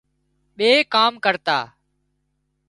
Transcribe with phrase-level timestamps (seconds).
[0.57, 1.57] ٻي ڪام ڪرتا